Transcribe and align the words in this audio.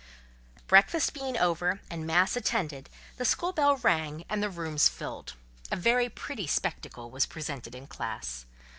Breakfast 0.65 1.13
being 1.13 1.37
over 1.37 1.79
and 1.91 2.07
mass 2.07 2.35
attended, 2.35 2.89
the 3.17 3.23
school 3.23 3.51
bell 3.53 3.77
rang 3.77 4.23
and 4.29 4.41
the 4.41 4.49
rooms 4.49 4.89
filled: 4.89 5.33
a 5.71 5.75
very 5.75 6.09
pretty 6.09 6.47
spectacle 6.47 7.11
was 7.11 7.27
presented 7.27 7.75
in 7.75 7.85
classe. 7.85 8.47